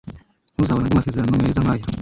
[0.53, 1.85] Ntuzabona andi masezerano meza nkaya.